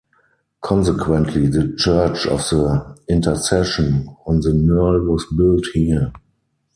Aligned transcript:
Consequently, 0.61 1.45
the 1.45 1.75
Church 1.77 2.25
of 2.25 2.39
the 2.49 2.97
Intercession 3.07 4.07
on 4.25 4.39
the 4.39 4.49
Nerl 4.49 5.07
was 5.07 5.27
built 5.27 5.67
here. 5.75 6.11